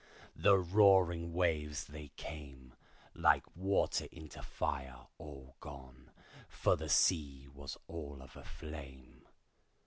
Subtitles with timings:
[0.35, 2.73] The roaring waves they came,
[3.13, 6.09] Like water into fire all gone,
[6.49, 9.27] For the sea was all of a flame.